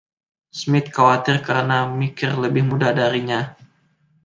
[0.59, 3.41] Smith khawatir karena Meeker lebih muda darinya.